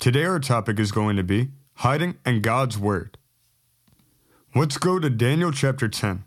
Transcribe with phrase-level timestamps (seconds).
[0.00, 3.18] Today, our topic is going to be hiding and God's Word.
[4.54, 6.24] Let's go to Daniel chapter 10.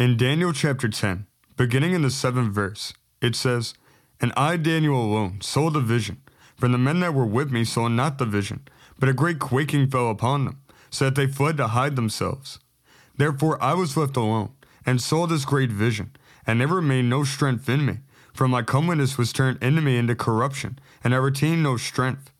[0.00, 3.74] In Daniel chapter 10, beginning in the seventh verse, it says,
[4.20, 6.20] And I, Daniel alone, saw the vision,
[6.56, 8.66] for the men that were with me saw not the vision,
[8.98, 12.58] but a great quaking fell upon them, so that they fled to hide themselves.
[13.16, 14.50] Therefore I was left alone,
[14.84, 16.10] and saw this great vision,
[16.44, 17.98] and there remained no strength in me,
[18.34, 22.31] for my comeliness was turned into me into corruption, and I retained no strength.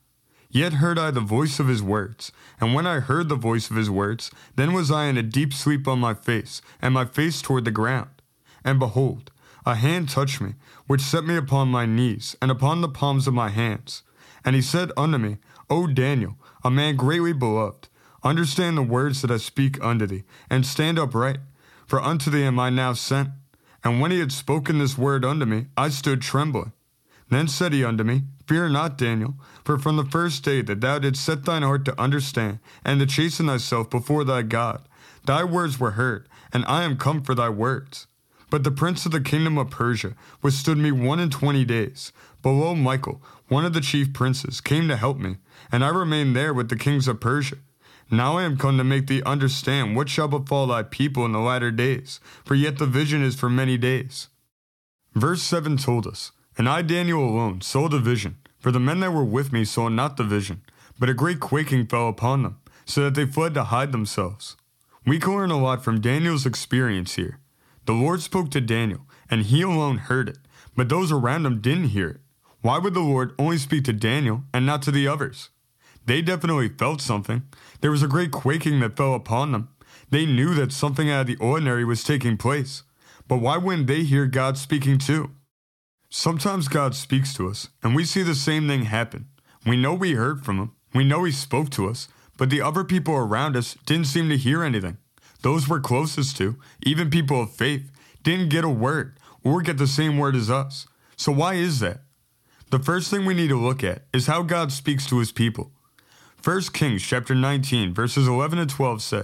[0.53, 3.75] Yet heard I the voice of his words, and when I heard the voice of
[3.75, 7.41] his words, then was I in a deep sleep on my face, and my face
[7.41, 8.21] toward the ground.
[8.63, 9.31] And behold,
[9.65, 10.53] a hand touched me,
[10.85, 14.03] which set me upon my knees, and upon the palms of my hands.
[14.45, 15.37] And he said unto me,
[15.71, 17.87] O Daniel, a man greatly beloved,
[18.23, 21.39] understand the words that I speak unto thee, and stand upright,
[21.87, 23.29] for unto thee am I now sent.
[23.83, 26.73] And when he had spoken this word unto me, I stood trembling.
[27.33, 29.33] Then said he unto me, Fear not, Daniel,
[29.65, 33.07] for from the first day that thou didst set thine heart to understand, and to
[33.07, 34.87] chasten thyself before thy God,
[35.25, 38.05] thy words were heard, and I am come for thy words.
[38.51, 40.13] But the prince of the kingdom of Persia
[40.43, 42.13] withstood me one and twenty days.
[42.43, 45.37] Below Michael, one of the chief princes, came to help me,
[45.71, 47.57] and I remained there with the kings of Persia.
[48.11, 51.39] Now I am come to make thee understand what shall befall thy people in the
[51.39, 54.27] latter days, for yet the vision is for many days.
[55.15, 59.11] Verse 7 told us, And I, Daniel alone, saw the vision, for the men that
[59.11, 60.61] were with me saw not the vision,
[60.99, 64.55] but a great quaking fell upon them, so that they fled to hide themselves.
[65.05, 67.39] We can learn a lot from Daniel's experience here.
[67.85, 70.37] The Lord spoke to Daniel, and he alone heard it,
[70.75, 72.21] but those around him didn't hear it.
[72.61, 75.49] Why would the Lord only speak to Daniel and not to the others?
[76.05, 77.43] They definitely felt something.
[77.81, 79.69] There was a great quaking that fell upon them.
[80.09, 82.83] They knew that something out of the ordinary was taking place.
[83.27, 85.31] But why wouldn't they hear God speaking too?
[86.15, 89.29] Sometimes God speaks to us, and we see the same thing happen.
[89.65, 92.83] We know we heard from Him, we know He spoke to us, but the other
[92.83, 94.99] people around us didn't seem to hear anything.
[95.41, 97.89] Those we're closest to, even people of faith,
[98.21, 100.85] didn't get a word or get the same word as us.
[101.17, 102.01] So why is that?
[102.69, 105.71] The first thing we need to look at is how God speaks to His people.
[106.43, 109.23] 1 Kings chapter 19 verses 11 and 12 say,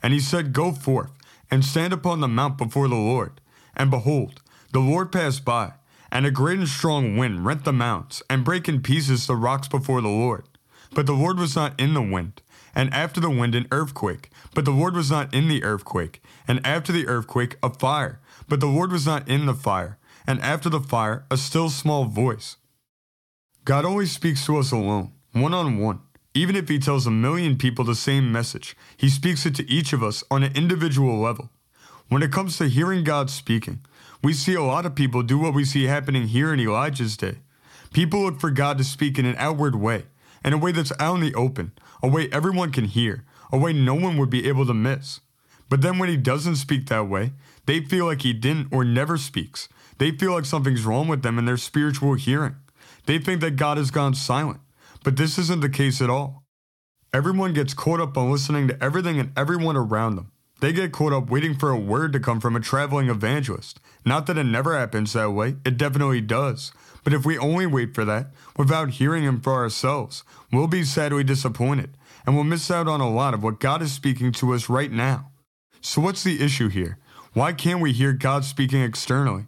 [0.00, 1.10] And he said, Go forth,
[1.50, 3.40] and stand upon the mount before the Lord.
[3.74, 5.72] And behold, the Lord passed by,
[6.12, 9.68] and a great and strong wind rent the mounts, and brake in pieces the rocks
[9.68, 10.44] before the Lord.
[10.92, 12.42] But the Lord was not in the wind,
[12.74, 16.64] and after the wind an earthquake, but the Lord was not in the earthquake, and
[16.66, 20.68] after the earthquake a fire, but the Lord was not in the fire, and after
[20.68, 22.56] the fire a still small voice.
[23.64, 26.00] God always speaks to us alone, one on one.
[26.32, 29.92] Even if he tells a million people the same message, he speaks it to each
[29.92, 31.50] of us on an individual level.
[32.08, 33.80] When it comes to hearing God speaking,
[34.22, 37.38] we see a lot of people do what we see happening here in Elijah's day.
[37.92, 40.04] People look for God to speak in an outward way,
[40.44, 41.72] in a way that's out in the open,
[42.02, 45.20] a way everyone can hear, a way no one would be able to miss.
[45.68, 47.32] But then when he doesn't speak that way,
[47.66, 49.68] they feel like he didn't or never speaks.
[49.98, 52.56] They feel like something's wrong with them in their spiritual hearing.
[53.06, 54.60] They think that God has gone silent.
[55.02, 56.44] But this isn't the case at all.
[57.12, 60.32] Everyone gets caught up on listening to everything and everyone around them.
[60.60, 63.80] They get caught up waiting for a word to come from a traveling evangelist.
[64.04, 66.72] Not that it never happens that way, it definitely does.
[67.02, 68.28] But if we only wait for that,
[68.58, 70.22] without hearing Him for ourselves,
[70.52, 73.92] we'll be sadly disappointed, and we'll miss out on a lot of what God is
[73.92, 75.30] speaking to us right now.
[75.80, 76.98] So, what's the issue here?
[77.32, 79.46] Why can't we hear God speaking externally?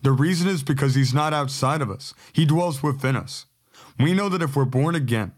[0.00, 3.44] The reason is because He's not outside of us, He dwells within us.
[3.98, 5.32] We know that if we're born again,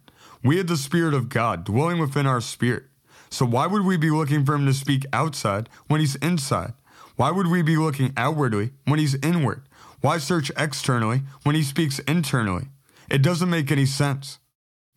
[0.44, 2.84] we have the Spirit of God dwelling within our spirit.
[3.32, 6.74] So why would we be looking for him to speak outside when he's inside?
[7.16, 9.62] Why would we be looking outwardly when he's inward?
[10.02, 12.68] Why search externally when he speaks internally?
[13.10, 14.38] It doesn't make any sense.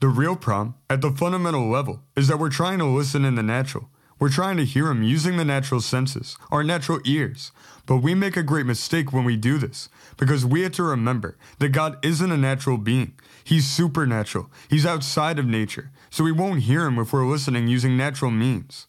[0.01, 3.43] The real problem, at the fundamental level, is that we're trying to listen in the
[3.43, 3.89] natural.
[4.19, 7.51] We're trying to hear him using the natural senses, our natural ears.
[7.85, 11.37] But we make a great mistake when we do this, because we have to remember
[11.59, 13.13] that God isn't a natural being.
[13.43, 14.49] He's supernatural.
[14.69, 18.87] He's outside of nature, so we won't hear him if we're listening using natural means.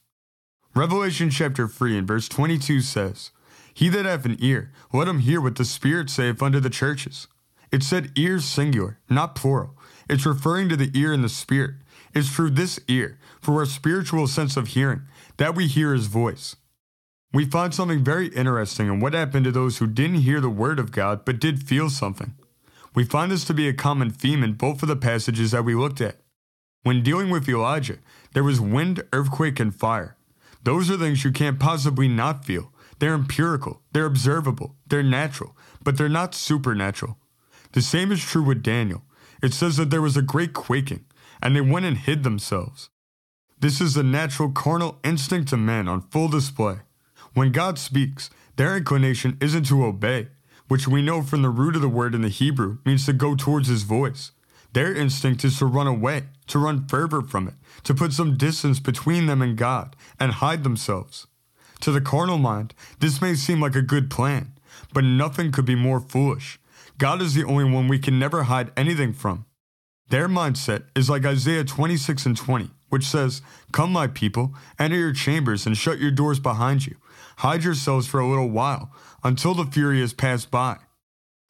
[0.76, 3.32] Revelation chapter 3 and verse 22 says,
[3.74, 7.26] He that hath an ear, let him hear what the Spirit saith unto the churches.
[7.72, 9.76] It said ears singular, not plural.
[10.08, 11.74] It's referring to the ear and the Spirit.
[12.14, 15.02] It's through this ear, for our spiritual sense of hearing,
[15.36, 16.54] that we hear his voice.
[17.32, 20.78] We find something very interesting in what happened to those who didn't hear the word
[20.78, 22.34] of God but did feel something.
[22.94, 25.74] We find this to be a common theme in both of the passages that we
[25.74, 26.20] looked at.
[26.86, 27.98] When dealing with Elijah,
[28.32, 30.16] there was wind, earthquake, and fire.
[30.62, 32.72] Those are things you can't possibly not feel.
[33.00, 37.18] They're empirical, they're observable, they're natural, but they're not supernatural.
[37.72, 39.02] The same is true with Daniel.
[39.42, 41.06] it says that there was a great quaking,
[41.42, 42.88] and they went and hid themselves.
[43.58, 46.82] This is the natural carnal instinct of man on full display.
[47.34, 50.28] When God speaks, their inclination isn't to obey,
[50.68, 53.34] which we know from the root of the word in the Hebrew means to go
[53.34, 54.30] towards his voice.
[54.76, 58.78] Their instinct is to run away, to run further from it, to put some distance
[58.78, 61.26] between them and God, and hide themselves.
[61.80, 64.52] To the carnal mind, this may seem like a good plan,
[64.92, 66.60] but nothing could be more foolish.
[66.98, 69.46] God is the only one we can never hide anything from.
[70.10, 73.40] Their mindset is like Isaiah 26 and 20, which says,
[73.72, 76.96] Come, my people, enter your chambers and shut your doors behind you.
[77.38, 78.90] Hide yourselves for a little while
[79.24, 80.76] until the fury has passed by.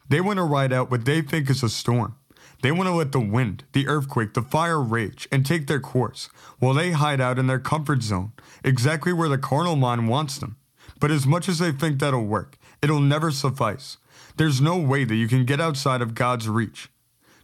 [0.09, 2.15] They want to ride out what they think is a storm.
[2.63, 6.29] They want to let the wind, the earthquake, the fire rage and take their course,
[6.59, 8.33] while they hide out in their comfort zone,
[8.65, 10.57] exactly where the carnal mind wants them.
[10.99, 13.99] But as much as they think that'll work, it'll never suffice.
[14.37, 16.89] There's no way that you can get outside of God's reach.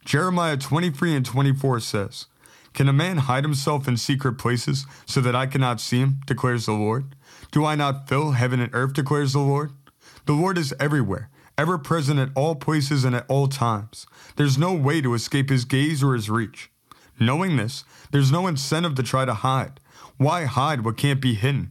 [0.04, 2.26] Jeremiah 23 and 24 says,
[2.72, 6.66] Can a man hide himself in secret places so that I cannot see him, declares
[6.66, 7.14] the Lord?
[7.50, 9.72] Do I not fill heaven and earth, declares the Lord?
[10.26, 11.30] The Lord is everywhere,
[11.62, 14.04] ever present at all places and at all times.
[14.34, 16.72] There's no way to escape his gaze or his reach.
[17.20, 19.78] Knowing this, there's no incentive to try to hide.
[20.16, 21.70] Why hide what can't be hidden?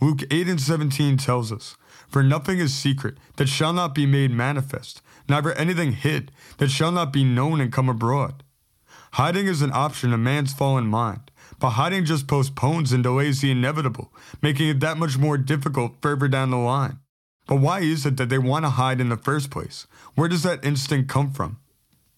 [0.00, 1.76] Luke 8 and 17 tells us,
[2.08, 6.90] For nothing is secret that shall not be made manifest, neither anything hid that shall
[6.90, 8.42] not be known and come abroad.
[9.12, 13.50] Hiding is an option in man's fallen mind, but hiding just postpones and delays the
[13.50, 17.00] inevitable, making it that much more difficult further down the line.
[17.46, 19.86] But why is it that they want to hide in the first place?
[20.14, 21.58] Where does that instinct come from?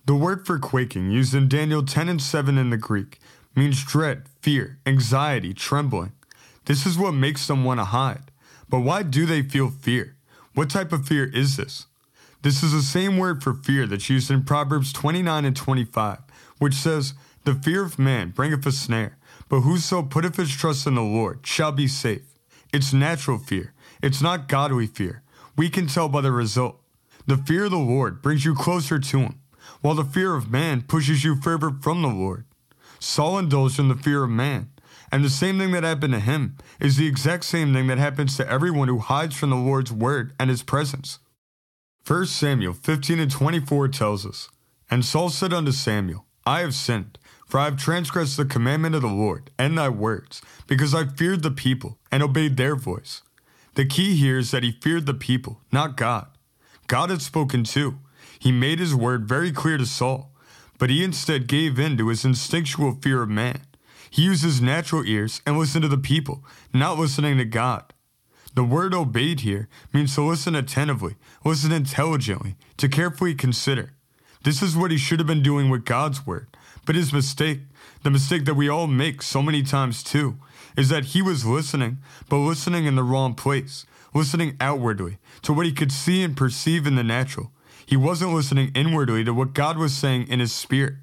[0.06, 3.18] The word for quaking, used in Daniel 10 and 7 in the Greek,
[3.54, 6.12] means dread, fear, anxiety, trembling.
[6.64, 8.30] This is what makes them want to hide.
[8.68, 10.16] But why do they feel fear?
[10.54, 11.86] What type of fear is this?
[12.42, 16.18] This is the same word for fear that's used in Proverbs 29 and 25,
[16.58, 17.14] which says,
[17.44, 21.46] The fear of man bringeth a snare, but whoso putteth his trust in the Lord
[21.46, 22.22] shall be safe.
[22.72, 23.72] It's natural fear,
[24.02, 25.22] it's not God we fear.
[25.56, 26.80] We can tell by the result.
[27.26, 29.40] The fear of the Lord brings you closer to Him,
[29.80, 32.44] while the fear of man pushes you further from the Lord.
[33.00, 34.70] Saul indulged in the fear of man,
[35.10, 38.36] and the same thing that happened to him is the exact same thing that happens
[38.36, 41.18] to everyone who hides from the Lord's word and His presence.
[42.06, 44.48] 1 Samuel 15 and 24 tells us,
[44.90, 49.02] And Saul said unto Samuel, I have sinned, for I have transgressed the commandment of
[49.02, 53.22] the Lord and thy words, because I feared the people and obeyed their voice.
[53.78, 56.26] The key here is that he feared the people, not God.
[56.88, 58.00] God had spoken too.
[58.36, 60.32] He made his word very clear to Saul,
[60.78, 63.60] but he instead gave in to his instinctual fear of man.
[64.10, 66.44] He used his natural ears and listened to the people,
[66.74, 67.94] not listening to God.
[68.52, 71.14] The word obeyed here means to listen attentively,
[71.44, 73.92] listen intelligently, to carefully consider.
[74.42, 76.48] This is what he should have been doing with God's word.
[76.84, 77.60] But his mistake,
[78.02, 80.36] the mistake that we all make so many times too,
[80.76, 81.98] is that he was listening,
[82.28, 86.86] but listening in the wrong place, listening outwardly to what he could see and perceive
[86.86, 87.52] in the natural.
[87.86, 90.94] He wasn't listening inwardly to what God was saying in his spirit.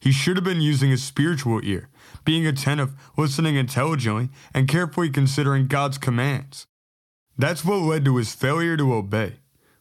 [0.00, 1.88] He should have been using his spiritual ear,
[2.24, 6.66] being attentive, listening intelligently, and carefully considering God's commands.
[7.36, 9.36] That's what led to his failure to obey,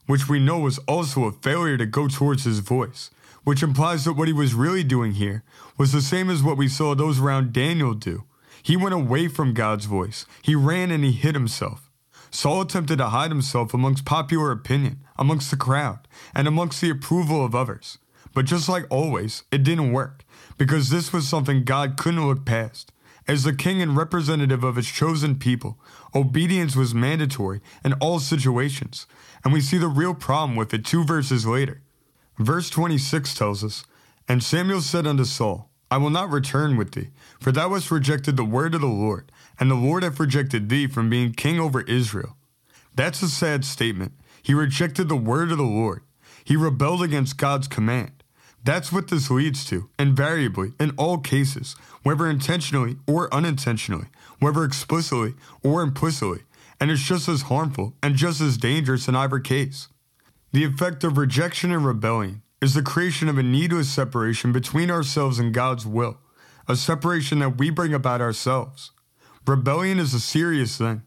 [0.05, 3.09] which we know was also a failure to go towards his voice,
[3.43, 5.43] which implies that what he was really doing here
[5.77, 8.23] was the same as what we saw those around Daniel do,
[8.63, 10.25] he went away from God's voice.
[10.41, 11.89] He ran and he hid himself.
[12.31, 17.43] Saul attempted to hide himself amongst popular opinion, amongst the crowd, and amongst the approval
[17.43, 17.97] of others.
[18.33, 20.23] But just like always, it didn't work,
[20.57, 22.91] because this was something God couldn't look past.
[23.27, 25.79] As the king and representative of his chosen people,
[26.15, 29.05] obedience was mandatory in all situations,
[29.43, 31.81] and we see the real problem with it two verses later.
[32.37, 33.85] Verse 26 tells us,
[34.27, 38.37] And Samuel said unto Saul, I will not return with thee, for thou hast rejected
[38.37, 41.81] the word of the Lord, and the Lord hath rejected thee from being king over
[41.81, 42.37] Israel.
[42.95, 44.13] That's a sad statement.
[44.41, 46.03] He rejected the word of the Lord.
[46.43, 48.11] He rebelled against God's command.
[48.63, 54.07] That's what this leads to, invariably, in all cases, whether intentionally or unintentionally,
[54.39, 56.41] whether explicitly or implicitly,
[56.79, 59.87] and it's just as harmful and just as dangerous in either case.
[60.51, 65.39] The effect of rejection and rebellion is the creation of a needless separation between ourselves
[65.39, 66.17] and God's will,
[66.67, 68.91] a separation that we bring about ourselves.
[69.47, 71.03] Rebellion is a serious thing.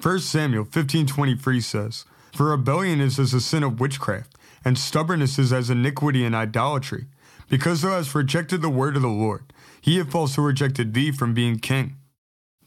[0.00, 2.04] 1 Samuel 15:23 says,
[2.34, 7.06] "For rebellion is as a sin of witchcraft, and stubbornness is as iniquity and idolatry.
[7.48, 11.34] Because thou hast rejected the word of the Lord, he hath also rejected thee from
[11.34, 11.96] being king."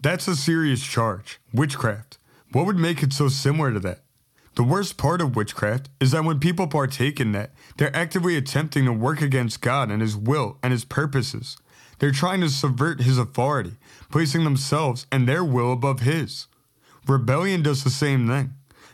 [0.02, 1.40] That's a serious charge.
[1.54, 2.18] Witchcraft.
[2.52, 4.03] What would make it so similar to that?
[4.56, 8.86] The worst part of witchcraft is that when people partake in that, they're actively attempting
[8.86, 11.58] to work against God and His will and His purposes.
[11.98, 13.78] They're trying to subvert His authority,
[14.12, 16.48] placing themselves and their will above His.
[17.08, 18.54] Rebellion does the same thing.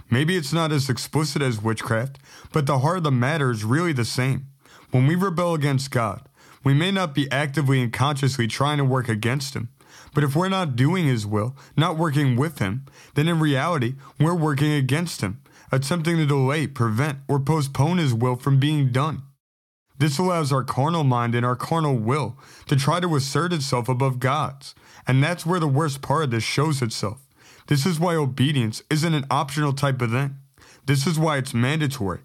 [0.10, 2.18] Maybe it's not as explicit as witchcraft,
[2.54, 4.48] but the heart of the matter is really the same.
[4.92, 6.22] When we rebel against God,
[6.64, 9.70] we may not be actively and consciously trying to work against Him,
[10.14, 14.34] but if we're not doing His will, not working with Him, then in reality, we're
[14.34, 19.24] working against Him, attempting to delay, prevent, or postpone His will from being done.
[19.98, 24.20] This allows our carnal mind and our carnal will to try to assert itself above
[24.20, 24.74] God's,
[25.06, 27.20] and that's where the worst part of this shows itself.
[27.68, 30.38] This is why obedience isn't an optional type of thing.
[30.86, 32.22] This is why it's mandatory.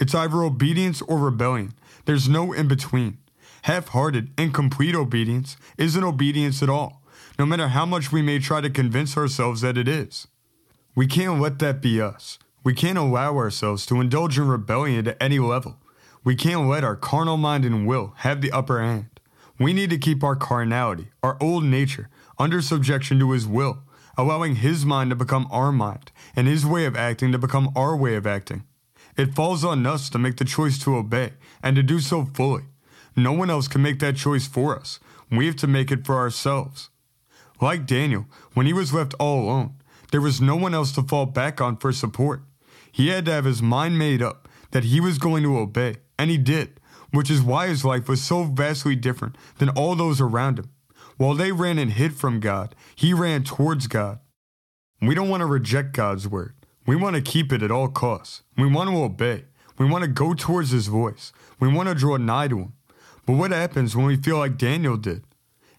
[0.00, 1.74] It's either obedience or rebellion.
[2.06, 3.18] There's no in between.
[3.62, 7.02] Half hearted, incomplete obedience isn't obedience at all,
[7.38, 10.26] no matter how much we may try to convince ourselves that it is.
[10.94, 12.38] We can't let that be us.
[12.68, 15.78] We can't allow ourselves to indulge in rebellion at any level.
[16.22, 19.08] We can't let our carnal mind and will have the upper hand.
[19.58, 23.84] We need to keep our carnality, our old nature, under subjection to His will
[24.18, 27.96] allowing his mind to become our mind and his way of acting to become our
[27.96, 28.64] way of acting.
[29.16, 31.32] It falls on us to make the choice to obey
[31.62, 32.64] and to do so fully.
[33.16, 34.98] No one else can make that choice for us.
[35.30, 36.90] We have to make it for ourselves.
[37.62, 39.74] Like Daniel, when he was left all alone,
[40.10, 42.42] there was no one else to fall back on for support.
[42.98, 46.32] He had to have his mind made up that he was going to obey, and
[46.32, 46.80] he did,
[47.12, 50.70] which is why his life was so vastly different than all those around him.
[51.16, 54.18] While they ran and hid from God, he ran towards God.
[55.00, 56.56] We don't want to reject God's word.
[56.88, 58.42] We want to keep it at all costs.
[58.56, 59.44] We want to obey.
[59.78, 61.32] We want to go towards his voice.
[61.60, 62.72] We want to draw nigh to him.
[63.26, 65.22] But what happens when we feel like Daniel did?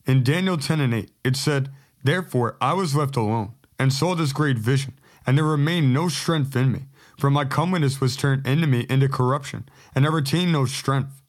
[0.06, 1.70] In Daniel 10 and 8, it said,
[2.02, 4.98] Therefore I was left alone, and saw this great vision,
[5.28, 6.86] and there remained no strength in me,
[7.20, 11.22] for my comeliness was turned into me into corruption, and I retained no strength.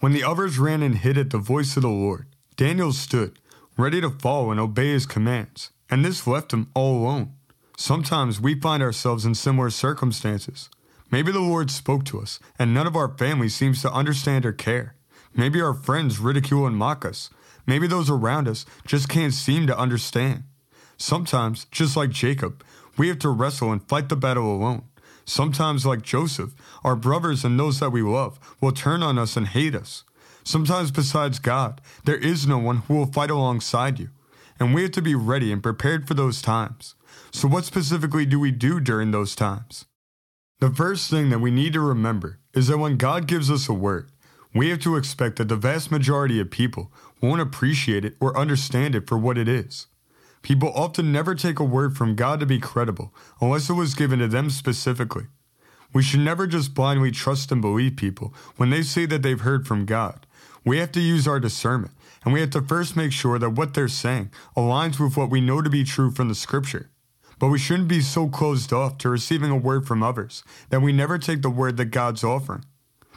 [0.00, 3.38] When the others ran and hid at the voice of the Lord, Daniel stood,
[3.76, 7.32] ready to follow and obey his commands, and this left him all alone.
[7.76, 10.70] Sometimes we find ourselves in similar circumstances.
[11.10, 14.52] Maybe the Lord spoke to us, and none of our family seems to understand or
[14.52, 14.94] care.
[15.34, 17.30] Maybe our friends ridicule and mock us.
[17.66, 20.44] Maybe those around us just can't seem to understand.
[20.96, 22.64] Sometimes, just like Jacob,
[22.96, 24.84] we have to wrestle and fight the battle alone.
[25.26, 26.54] Sometimes, like Joseph,
[26.84, 30.04] our brothers and those that we love will turn on us and hate us.
[30.44, 34.10] Sometimes, besides God, there is no one who will fight alongside you,
[34.60, 36.94] and we have to be ready and prepared for those times.
[37.32, 39.86] So, what specifically do we do during those times?
[40.60, 43.74] The first thing that we need to remember is that when God gives us a
[43.74, 44.10] word,
[44.54, 48.94] we have to expect that the vast majority of people won't appreciate it or understand
[48.94, 49.88] it for what it is.
[50.46, 54.20] People often never take a word from God to be credible unless it was given
[54.20, 55.24] to them specifically.
[55.92, 59.66] We should never just blindly trust and believe people when they say that they've heard
[59.66, 60.24] from God,
[60.64, 63.74] we have to use our discernment, and we have to first make sure that what
[63.74, 66.90] they're saying aligns with what we know to be true from the scripture.
[67.40, 70.92] But we shouldn't be so closed off to receiving a word from others that we
[70.92, 72.64] never take the word that God's offering.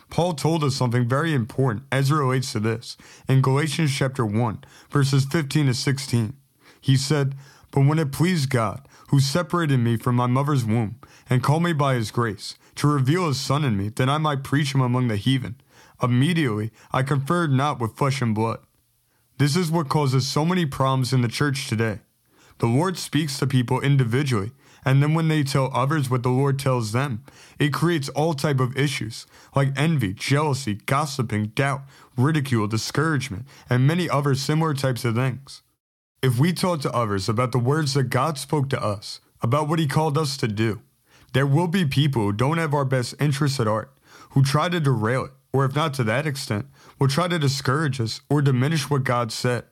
[0.10, 4.64] Paul told us something very important as it relates to this in Galatians chapter 1,
[4.90, 6.34] verses 15 to 16.
[6.82, 7.36] He said,
[7.72, 11.74] But when it pleased God, who separated me from my mother's womb, and called me
[11.74, 15.08] by his grace, to reveal his Son in me, that I might preach him among
[15.08, 15.56] the heathen,
[16.02, 18.60] Immediately, I conferred not with flesh and blood.
[19.38, 22.00] This is what causes so many problems in the church today.
[22.60, 24.52] The Lord speaks to people individually,
[24.86, 27.24] and then when they tell others what the Lord tells them,
[27.58, 31.82] it creates all type of issues like envy, jealousy, gossiping, doubt,
[32.18, 35.64] ridicule, discouragement, and many other similar types of things.
[36.22, 39.80] If we talk to others about the words that God spoke to us, about what
[39.80, 40.82] he called us to do,
[41.32, 43.94] there will be people who don't have our best interests at heart,
[44.32, 46.66] who try to derail it, or if not to that extent,
[47.00, 49.64] will try to discourage us or diminish what God said.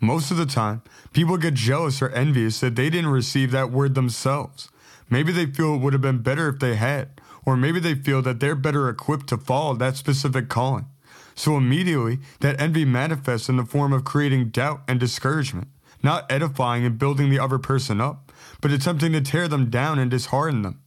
[0.00, 3.96] Most of the time, people get jealous or envious that they didn't receive that word
[3.96, 4.68] themselves.
[5.10, 8.22] Maybe they feel it would have been better if they had, or maybe they feel
[8.22, 10.86] that they're better equipped to follow that specific calling.
[11.34, 15.68] So immediately, that envy manifests in the form of creating doubt and discouragement,
[16.02, 20.10] not edifying and building the other person up, but attempting to tear them down and
[20.10, 20.80] dishearten them.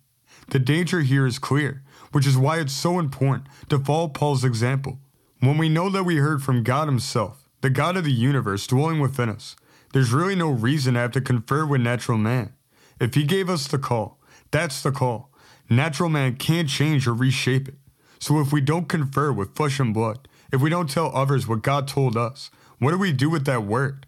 [0.50, 1.84] The danger here is clear
[2.15, 5.00] which is why it's so important to follow Paul's example.
[5.41, 9.01] When we know that we heard from God Himself, the God of the universe dwelling
[9.01, 9.57] within us,
[9.91, 12.53] there's really no reason to have to confer with natural man.
[13.01, 14.17] If He gave us the call,
[14.50, 15.29] that's the call.
[15.69, 17.75] Natural man can't change or reshape it.
[18.17, 21.63] So if we don't confer with flesh and blood, if we don't tell others what
[21.63, 24.05] God told us, what do we do with that word?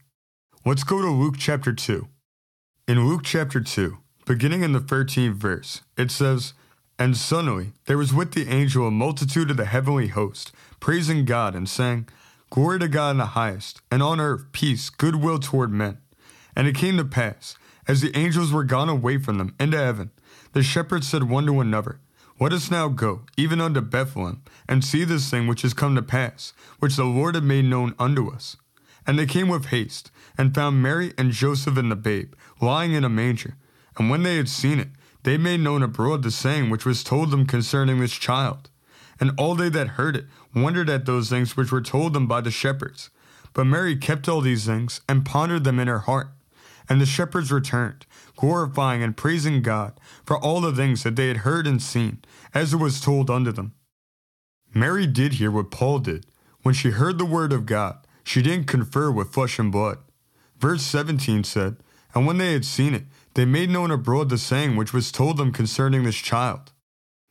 [0.67, 2.09] Let's go to Luke chapter 2.
[2.89, 6.55] In Luke chapter 2, beginning in the 13th verse, it says,
[6.99, 11.55] And suddenly there was with the angel a multitude of the heavenly host, praising God
[11.55, 12.09] and saying,
[12.49, 15.99] Glory to God in the highest, and on earth peace, goodwill toward men.
[16.53, 17.57] And it came to pass,
[17.87, 20.11] as the angels were gone away from them into heaven,
[20.51, 22.01] the shepherds said one to another,
[22.41, 26.01] Let us now go, even unto Bethlehem, and see this thing which is come to
[26.01, 28.57] pass, which the Lord had made known unto us.
[29.07, 33.03] And they came with haste, and found Mary and Joseph and the babe, lying in
[33.03, 33.55] a manger.
[33.97, 34.89] And when they had seen it,
[35.23, 38.69] they made known abroad the saying which was told them concerning this child.
[39.19, 42.41] And all they that heard it wondered at those things which were told them by
[42.41, 43.09] the shepherds.
[43.53, 46.29] But Mary kept all these things and pondered them in her heart.
[46.89, 51.37] And the shepherds returned, glorifying and praising God for all the things that they had
[51.37, 52.19] heard and seen,
[52.53, 53.73] as it was told unto them.
[54.73, 56.25] Mary did here what Paul did.
[56.61, 59.99] When she heard the word of God, she didn't confer with flesh and blood.
[60.59, 61.77] Verse 17 said,
[62.13, 63.05] And when they had seen it,
[63.35, 66.73] they made known abroad the saying which was told them concerning this child.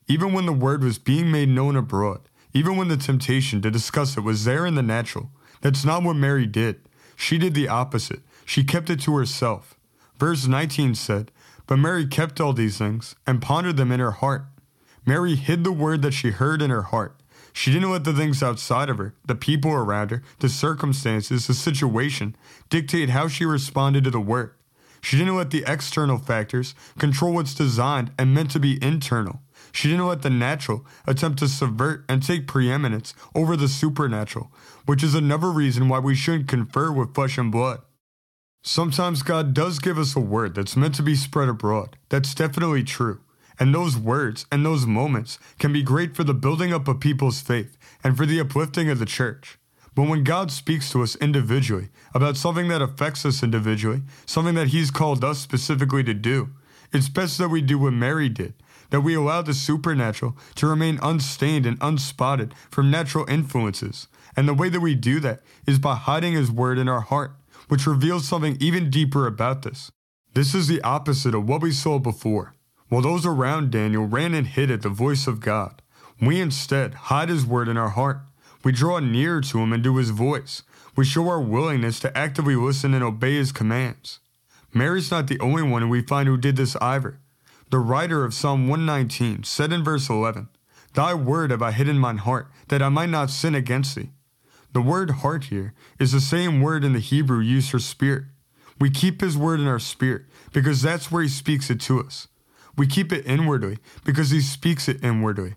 [0.08, 4.16] Even when the word was being made known abroad, even when the temptation to discuss
[4.16, 5.28] it was there in the natural,
[5.60, 6.80] that's not what Mary did.
[7.14, 8.20] She did the opposite.
[8.46, 9.74] She kept it to herself.
[10.18, 11.30] Verse 19 said,
[11.66, 14.46] But Mary kept all these things and pondered them in her heart.
[15.04, 17.20] Mary hid the word that she heard in her heart.
[17.56, 21.54] She didn't let the things outside of her, the people around her, the circumstances, the
[21.54, 22.36] situation,
[22.68, 24.52] dictate how she responded to the word.
[25.00, 29.40] She didn't let the external factors control what's designed and meant to be internal.
[29.72, 34.52] She didn't let the natural attempt to subvert and take preeminence over the supernatural,
[34.84, 37.80] which is another reason why we shouldn't confer with flesh and blood.
[38.62, 41.96] Sometimes God does give us a word that's meant to be spread abroad.
[42.10, 43.20] That's definitely true.
[43.58, 47.40] And those words and those moments can be great for the building up of people's
[47.40, 49.58] faith and for the uplifting of the church.
[49.94, 54.68] But when God speaks to us individually about something that affects us individually, something that
[54.68, 56.50] He's called us specifically to do,
[56.92, 58.52] it's best that we do what Mary did,
[58.90, 64.06] that we allow the supernatural to remain unstained and unspotted from natural influences.
[64.36, 67.32] And the way that we do that is by hiding His word in our heart,
[67.68, 69.90] which reveals something even deeper about this.
[70.34, 72.52] This is the opposite of what we saw before.
[72.88, 75.82] While those around Daniel ran and hid at the voice of God,
[76.20, 78.20] we instead hide His word in our heart
[78.66, 80.64] we draw near to him and to his voice.
[80.96, 84.18] We show our willingness to actively listen and obey his commands.
[84.74, 87.20] Mary's not the only one we find who did this either.
[87.70, 90.48] The writer of Psalm 119 said in verse 11,
[90.94, 94.10] Thy word have I hid in mine heart, that I might not sin against thee.
[94.72, 98.24] The word heart here is the same word in the Hebrew used for spirit.
[98.80, 100.22] We keep his word in our spirit
[100.52, 102.26] because that's where he speaks it to us.
[102.76, 105.54] We keep it inwardly because he speaks it inwardly.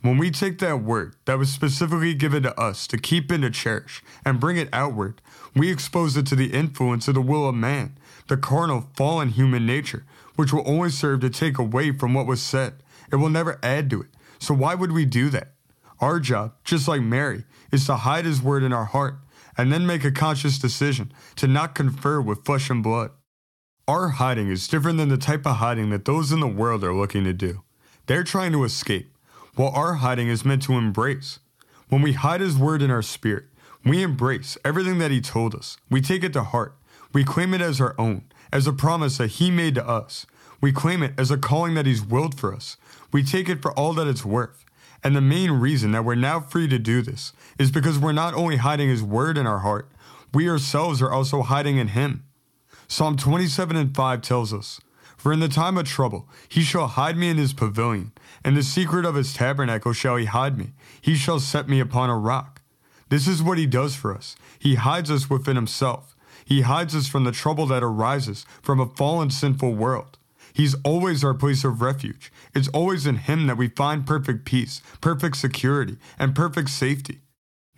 [0.00, 3.50] When we take that word that was specifically given to us to keep and to
[3.50, 5.20] cherish and bring it outward,
[5.56, 9.66] we expose it to the influence of the will of man, the carnal, fallen human
[9.66, 10.04] nature,
[10.36, 12.74] which will only serve to take away from what was said.
[13.10, 14.08] It will never add to it.
[14.38, 15.52] So why would we do that?
[16.00, 19.16] Our job, just like Mary, is to hide his word in our heart
[19.56, 23.10] and then make a conscious decision to not confer with flesh and blood.
[23.88, 26.92] Our hiding is different than the type of hiding that those in the world are
[26.92, 27.62] looking to do.
[28.04, 29.10] They're trying to escape
[29.54, 31.38] while our hiding is meant to embrace.
[31.88, 33.44] When we hide His word in our spirit,
[33.86, 35.78] we embrace everything that He told us.
[35.88, 36.76] We take it to heart.
[37.14, 40.26] We claim it as our own, as a promise that He made to us.
[40.60, 42.76] We claim it as a calling that He's willed for us.
[43.10, 44.66] We take it for all that it's worth.
[45.02, 48.34] And the main reason that we're now free to do this is because we're not
[48.34, 49.88] only hiding His word in our heart,
[50.34, 52.24] we ourselves are also hiding in Him.
[52.88, 54.80] Psalm 27 and 5 tells us,
[55.16, 58.12] for in the time of trouble he shall hide me in his pavilion.
[58.44, 60.72] In the secret of his tabernacle shall he hide me.
[61.00, 62.62] He shall set me upon a rock.
[63.08, 64.36] This is what he does for us.
[64.58, 66.16] He hides us within himself.
[66.44, 70.18] He hides us from the trouble that arises from a fallen, sinful world.
[70.54, 72.32] He's always our place of refuge.
[72.54, 77.20] It's always in Him that we find perfect peace, perfect security, and perfect safety.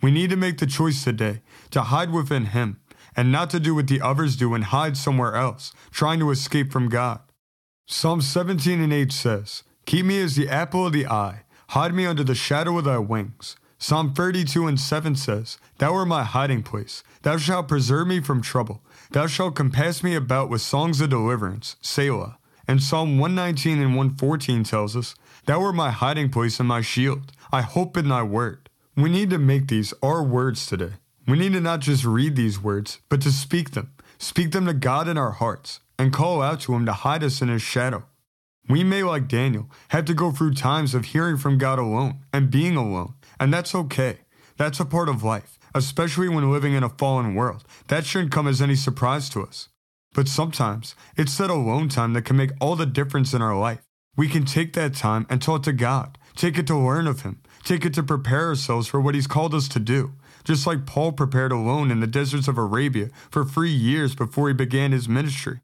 [0.01, 2.79] We need to make the choice today to hide within Him
[3.15, 6.71] and not to do what the others do and hide somewhere else, trying to escape
[6.71, 7.19] from God.
[7.87, 12.05] Psalm 17 and 8 says, Keep me as the apple of the eye, hide me
[12.05, 13.57] under the shadow of thy wings.
[13.77, 17.03] Psalm 32 and 7 says, Thou art my hiding place.
[17.23, 18.83] Thou shalt preserve me from trouble.
[19.09, 21.77] Thou shalt compass me about with songs of deliverance.
[21.81, 22.37] Selah.
[22.67, 27.31] And Psalm 119 and 114 tells us, Thou art my hiding place and my shield.
[27.51, 28.69] I hope in thy word.
[28.95, 30.93] We need to make these our words today.
[31.27, 33.93] We need to not just read these words, but to speak them.
[34.17, 37.41] Speak them to God in our hearts and call out to him to hide us
[37.41, 38.05] in his shadow.
[38.69, 42.51] We may, like Daniel, have to go through times of hearing from God alone and
[42.51, 44.19] being alone, and that's okay.
[44.57, 47.63] That's a part of life, especially when living in a fallen world.
[47.87, 49.69] That shouldn't come as any surprise to us.
[50.13, 53.81] But sometimes, it's that alone time that can make all the difference in our life.
[54.17, 57.41] we can take that time and talk to God, take it to learn of Him,
[57.63, 60.13] take it to prepare ourselves for what He's called us to do.
[60.43, 64.53] Just like Paul prepared alone in the deserts of Arabia for three years before he
[64.53, 65.61] began his ministry.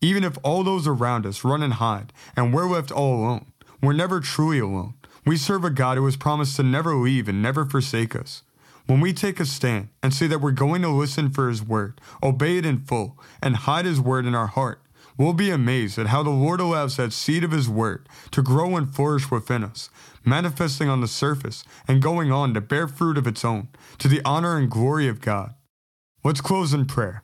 [0.00, 3.46] Even if all those around us run and hide, and we're left all alone,
[3.82, 4.94] we're never truly alone.
[5.26, 8.42] We serve a God who has promised to never leave and never forsake us.
[8.86, 12.00] When we take a stand and say that we're going to listen for His word,
[12.22, 14.80] obey it in full, and hide His word in our heart,
[15.18, 18.76] We'll be amazed at how the Lord allows that seed of His Word to grow
[18.76, 19.90] and flourish within us,
[20.28, 24.20] manifesting on the surface and going on to bear fruit of its own, to the
[24.24, 25.54] honor and glory of God.
[26.22, 27.22] Let's close in prayer.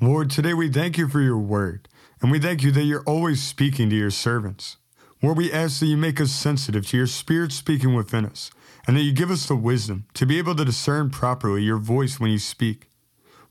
[0.00, 1.88] Lord, today we thank you for your word,
[2.20, 4.76] and we thank you that you're always speaking to your servants.
[5.22, 8.50] Lord, we ask that you make us sensitive to your spirit speaking within us,
[8.86, 12.20] and that you give us the wisdom to be able to discern properly your voice
[12.20, 12.90] when you speak.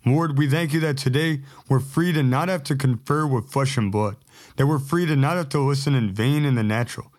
[0.05, 3.75] Lord, we thank you that today we're free to not have to confer with flesh
[3.75, 4.17] and blood,
[4.57, 7.11] that we're free to not have to listen in vain in the natural.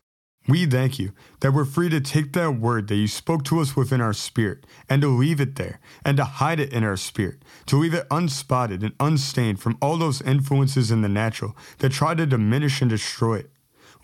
[0.48, 3.74] We thank you that we're free to take that word that you spoke to us
[3.74, 7.42] within our spirit and to leave it there and to hide it in our spirit,
[7.66, 12.14] to leave it unspotted and unstained from all those influences in the natural that try
[12.14, 13.50] to diminish and destroy it.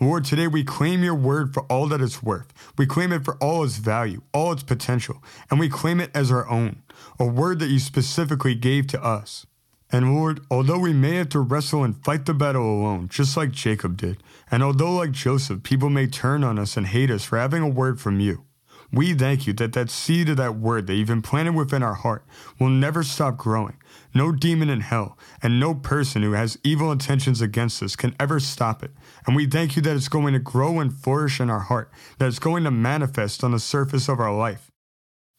[0.01, 2.53] Lord, today we claim your word for all that it's worth.
[2.77, 6.33] We claim it for all its value, all its potential, and we claim it as
[6.33, 6.83] our own,
[7.21, 9.47] a word that you specifically gave to us.
[9.95, 13.51] And Lord, although we may have to wrestle and fight the battle alone, just like
[13.51, 17.39] Jacob did, and although, like Joseph, people may turn on us and hate us for
[17.39, 18.47] having a word from you,
[18.91, 22.27] we thank you that that seed of that word that you've implanted within our heart
[22.59, 23.79] will never stop growing.
[24.15, 28.39] No demon in hell and no person who has evil intentions against us can ever
[28.39, 28.91] stop it.
[29.27, 32.29] And we thank you that it's going to grow and flourish in our heart, that
[32.29, 34.71] it's going to manifest on the surface of our life.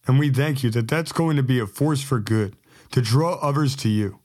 [0.07, 2.55] And we thank you that that's going to be a force for good,
[2.91, 4.19] to draw others to you.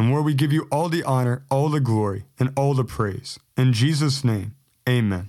[0.00, 3.38] And where we give you all the honor, all the glory, and all the praise.
[3.58, 4.54] In Jesus' name,
[4.88, 5.28] amen.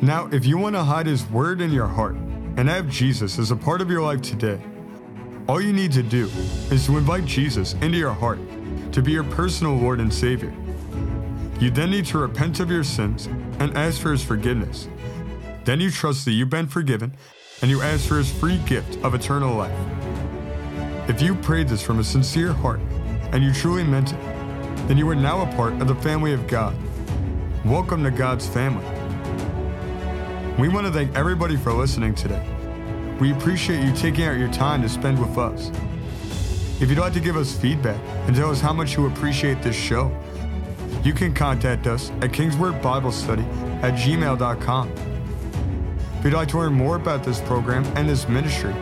[0.00, 2.14] Now, if you want to hide His Word in your heart
[2.56, 4.58] and have Jesus as a part of your life today,
[5.46, 6.30] all you need to do
[6.70, 8.38] is to invite Jesus into your heart
[8.92, 10.54] to be your personal Lord and Savior.
[11.60, 13.26] You then need to repent of your sins
[13.58, 14.88] and ask for His forgiveness.
[15.64, 17.14] Then you trust that you've been forgiven
[17.60, 20.13] and you ask for His free gift of eternal life.
[21.06, 22.80] If you prayed this from a sincere heart
[23.32, 24.18] and you truly meant it,
[24.88, 26.74] then you are now a part of the family of God.
[27.62, 28.86] Welcome to God's family.
[30.58, 32.42] We want to thank everybody for listening today.
[33.20, 35.70] We appreciate you taking out your time to spend with us.
[36.80, 39.76] If you'd like to give us feedback and tell us how much you appreciate this
[39.76, 40.10] show,
[41.02, 43.44] you can contact us at Kingsword Bible Study
[43.82, 44.90] at gmail.com.
[46.18, 48.74] If you'd like to learn more about this program and this ministry,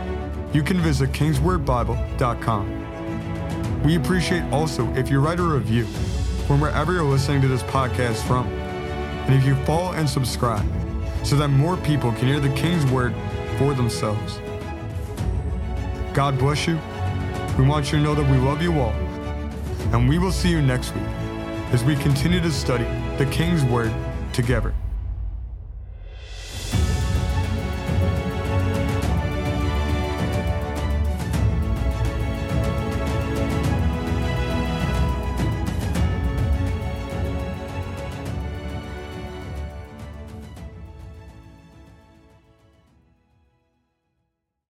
[0.52, 3.82] you can visit kingswordbible.com.
[3.82, 5.84] We appreciate also if you write a review
[6.46, 10.64] from wherever you're listening to this podcast from, and if you follow and subscribe
[11.24, 13.14] so that more people can hear the King's Word
[13.58, 14.38] for themselves.
[16.12, 16.78] God bless you.
[17.58, 18.94] We want you to know that we love you all.
[19.92, 21.04] And we will see you next week
[21.72, 22.84] as we continue to study
[23.18, 23.92] the King's Word
[24.32, 24.74] together.